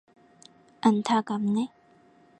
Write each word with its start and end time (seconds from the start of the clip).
안타깝네. 0.89 1.67